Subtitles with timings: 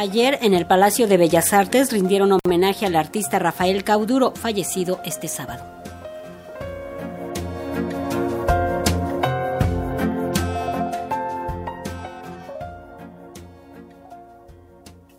[0.00, 5.26] Ayer en el Palacio de Bellas Artes rindieron homenaje al artista Rafael Cauduro, fallecido este
[5.26, 5.64] sábado.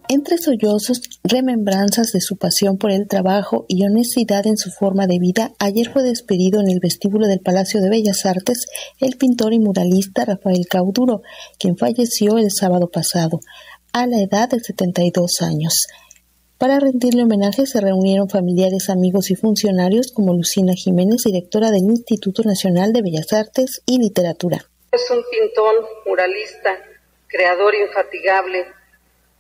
[0.07, 5.19] Entre sollozos, remembranzas de su pasión por el trabajo y honestidad en su forma de
[5.19, 8.65] vida, ayer fue despedido en el vestíbulo del Palacio de Bellas Artes
[8.99, 11.21] el pintor y muralista Rafael Cauduro,
[11.59, 13.41] quien falleció el sábado pasado
[13.93, 15.87] a la edad de 72 años.
[16.57, 22.43] Para rendirle homenaje se reunieron familiares, amigos y funcionarios como Lucina Jiménez, directora del Instituto
[22.43, 24.65] Nacional de Bellas Artes y Literatura.
[24.91, 26.77] Es un pintor, muralista,
[27.27, 28.65] creador infatigable,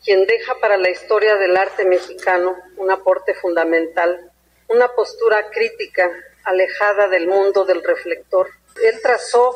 [0.03, 4.31] quien deja para la historia del arte mexicano un aporte fundamental,
[4.69, 6.09] una postura crítica,
[6.45, 8.47] alejada del mundo del reflector.
[8.83, 9.53] Él trazó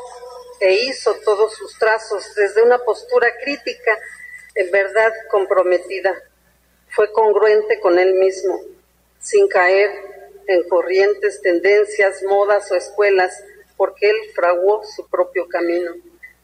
[0.59, 3.97] e hizo todos sus trazos desde una postura crítica
[4.55, 6.15] en verdad comprometida.
[6.89, 8.61] Fue congruente con él mismo,
[9.19, 9.89] sin caer
[10.47, 13.43] en corrientes, tendencias, modas o escuelas,
[13.77, 15.91] porque él fraguó su propio camino,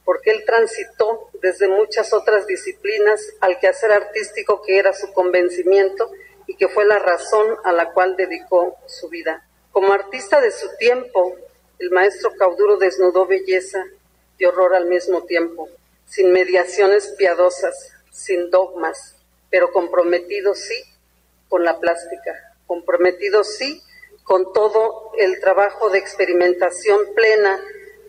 [0.04, 6.12] porque él transitó desde muchas otras disciplinas al quehacer artístico que era su convencimiento
[6.48, 9.46] y que fue la razón a la cual dedicó su vida.
[9.72, 11.36] Como artista de su tiempo,
[11.78, 13.86] el maestro Cauduro desnudó belleza
[14.38, 15.70] y horror al mismo tiempo,
[16.06, 19.16] sin mediaciones piadosas, sin dogmas,
[19.50, 20.76] pero comprometido sí
[21.48, 23.82] con la plástica, comprometido sí
[24.24, 27.60] con todo el trabajo de experimentación plena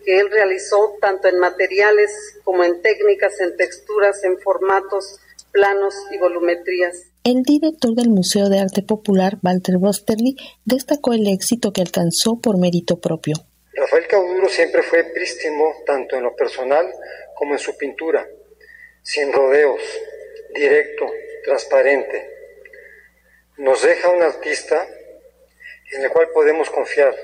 [0.05, 2.11] que él realizó tanto en materiales
[2.43, 5.19] como en técnicas, en texturas, en formatos,
[5.51, 6.95] planos y volumetrías.
[7.23, 12.59] El director del Museo de Arte Popular, Walter Bosterly, destacó el éxito que alcanzó por
[12.59, 13.35] mérito propio.
[13.73, 16.87] Rafael Cauduro siempre fue prístino tanto en lo personal
[17.35, 18.27] como en su pintura
[19.03, 19.81] sin rodeos,
[20.53, 21.11] directo,
[21.43, 22.29] transparente.
[23.57, 24.87] Nos deja un artista
[25.91, 27.15] en el cual podemos confiar.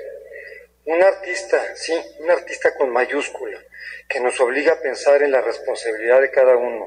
[0.86, 3.62] Un artista, sí, un artista con mayúscula,
[4.08, 6.86] que nos obliga a pensar en la responsabilidad de cada uno,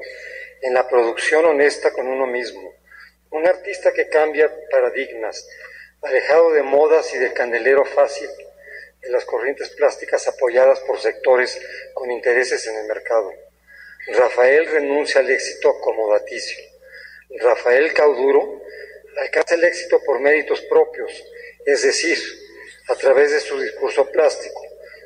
[0.61, 2.73] en la producción honesta con uno mismo.
[3.29, 5.47] Un artista que cambia paradigmas,
[6.01, 8.29] alejado de modas y del candelero fácil,
[9.01, 11.59] de las corrientes plásticas apoyadas por sectores
[11.93, 13.31] con intereses en el mercado.
[14.07, 16.57] Rafael renuncia al éxito acomodaticio.
[17.39, 18.61] Rafael Cauduro
[19.17, 21.11] alcanza el éxito por méritos propios,
[21.65, 22.17] es decir,
[22.89, 24.61] a través de su discurso plástico,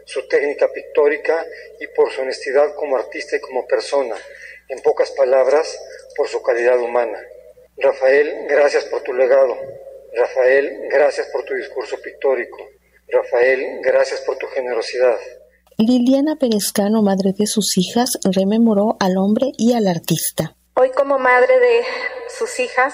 [0.06, 1.46] su técnica pictórica
[1.80, 4.16] y por su honestidad como artista y como persona,
[4.70, 5.78] en pocas palabras,
[6.16, 7.22] por su calidad humana.
[7.78, 9.58] Rafael, gracias por tu legado.
[10.14, 12.70] Rafael, gracias por tu discurso pictórico.
[13.10, 15.20] Rafael, gracias por tu generosidad.
[15.78, 20.56] Liliana Perezcano, madre de sus hijas, rememoró al hombre y al artista.
[20.76, 21.84] Hoy como madre de
[22.30, 22.94] sus hijas,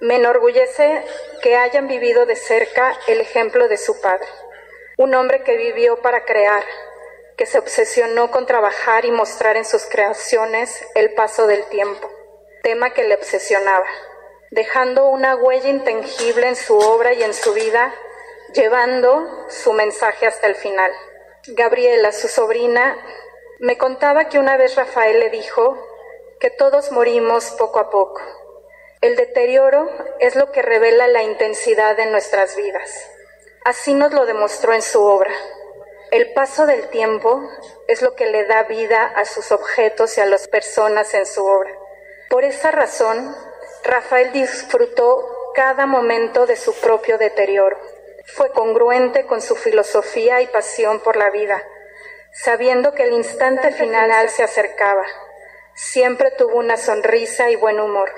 [0.00, 1.04] me enorgullece
[1.42, 4.26] que hayan vivido de cerca el ejemplo de su padre,
[4.96, 6.62] un hombre que vivió para crear,
[7.36, 12.10] que se obsesionó con trabajar y mostrar en sus creaciones el paso del tiempo,
[12.62, 13.84] tema que le obsesionaba,
[14.50, 17.94] dejando una huella intangible en su obra y en su vida,
[18.54, 20.90] llevando su mensaje hasta el final.
[21.54, 22.96] Gabriela, su sobrina,
[23.58, 25.76] me contaba que una vez Rafael le dijo
[26.38, 28.20] que todos morimos poco a poco.
[29.00, 33.10] El deterioro es lo que revela la intensidad de nuestras vidas.
[33.64, 35.32] Así nos lo demostró en su obra.
[36.10, 37.42] El paso del tiempo
[37.88, 41.44] es lo que le da vida a sus objetos y a las personas en su
[41.44, 41.70] obra.
[42.28, 43.34] Por esa razón,
[43.84, 47.76] Rafael disfrutó cada momento de su propio deterioro.
[48.34, 51.62] Fue congruente con su filosofía y pasión por la vida,
[52.32, 55.04] sabiendo que el instante final se acercaba.
[55.74, 58.10] Siempre tuvo una sonrisa y buen humor,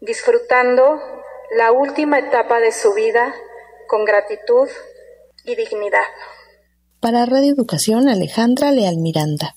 [0.00, 1.00] disfrutando
[1.56, 3.34] la última etapa de su vida
[3.86, 4.68] con gratitud
[5.44, 6.04] y dignidad.
[7.00, 9.54] Para Radio Educación, Alejandra Leal Miranda.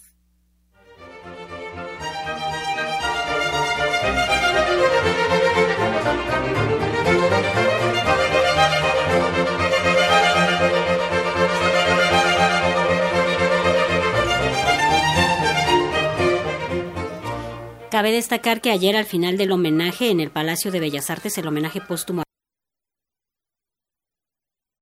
[17.98, 21.48] Cabe destacar que ayer al final del homenaje en el Palacio de Bellas Artes, el
[21.48, 22.22] homenaje póstumo